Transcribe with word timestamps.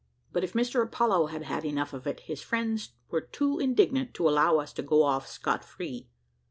But 0.33 0.43
if 0.43 0.53
Mr 0.53 0.81
Apollo 0.81 1.27
had 1.27 1.43
had 1.43 1.63
enough 1.63 1.93
of 1.93 2.07
it, 2.07 2.21
his 2.21 2.41
friends 2.41 2.93
were 3.11 3.21
too 3.21 3.59
indignant 3.59 4.15
to 4.15 4.27
allow 4.27 4.57
us 4.57 4.73
to 4.73 4.81
go 4.81 5.03
off 5.03 5.27
scot 5.27 5.63
free. 5.63 6.09